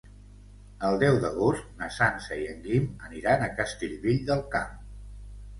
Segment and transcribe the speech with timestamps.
[0.87, 4.77] El deu d'agost na Sança i en Guim aniran a Castellvell del Camp.